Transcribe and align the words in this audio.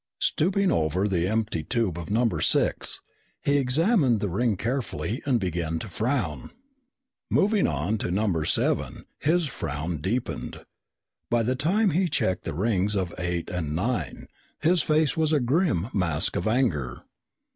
Stooping 0.19 0.71
over 0.71 1.07
the 1.07 1.27
empty 1.27 1.63
tube 1.63 1.95
of 1.99 2.09
number 2.09 2.41
six, 2.41 3.01
he 3.43 3.57
examined 3.59 4.19
the 4.19 4.29
ring 4.31 4.57
carefully 4.57 5.21
and 5.27 5.39
began 5.39 5.77
to 5.77 5.87
frown. 5.87 6.49
Moving 7.29 7.67
on 7.67 7.99
to 7.99 8.09
number 8.09 8.43
seven, 8.43 9.05
his 9.19 9.45
frown 9.45 9.97
deepened. 9.97 10.65
By 11.29 11.43
the 11.43 11.53
time 11.55 11.91
he 11.91 12.07
checked 12.07 12.45
the 12.45 12.53
rings 12.55 12.95
of 12.95 13.13
eight 13.19 13.47
and 13.51 13.75
nine, 13.75 14.25
his 14.59 14.81
face 14.81 15.15
was 15.15 15.31
a 15.31 15.39
grim 15.39 15.89
mask 15.93 16.35
of 16.35 16.47
anger. 16.47 17.03